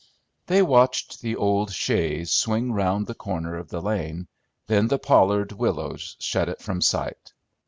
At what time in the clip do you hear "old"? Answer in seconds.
1.35-1.71